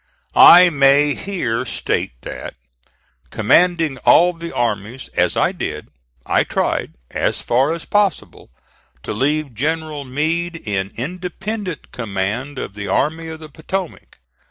I 0.33 0.71
may 0.71 1.13
here 1.13 1.63
state 1.63 2.13
that, 2.23 2.55
commanding 3.29 3.99
all 3.99 4.33
the 4.33 4.51
armies 4.51 5.09
as 5.09 5.37
I 5.37 5.51
did, 5.51 5.89
I 6.25 6.43
tried, 6.43 6.95
as 7.11 7.43
far 7.43 7.71
as 7.71 7.85
possible, 7.85 8.49
to 9.03 9.13
leave 9.13 9.53
General 9.53 10.03
Meade 10.03 10.55
in 10.55 10.91
independent 10.95 11.91
command 11.91 12.57
of 12.57 12.73
the 12.73 12.87
Army 12.87 13.27
of 13.27 13.41
the 13.41 13.49
Potomac. 13.49 14.17